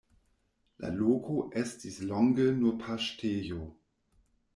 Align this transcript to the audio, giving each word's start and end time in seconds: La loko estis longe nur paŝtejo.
La 0.85 0.89
loko 1.01 1.35
estis 1.61 1.99
longe 2.13 2.47
nur 2.63 2.73
paŝtejo. 2.87 3.61